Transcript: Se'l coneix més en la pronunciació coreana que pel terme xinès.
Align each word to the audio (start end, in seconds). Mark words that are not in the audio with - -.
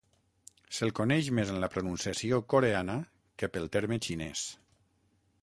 Se'l 0.77 0.93
coneix 0.99 1.29
més 1.39 1.51
en 1.55 1.59
la 1.63 1.69
pronunciació 1.75 2.41
coreana 2.55 2.97
que 3.43 3.51
pel 3.59 3.71
terme 3.79 4.01
xinès. 4.09 4.49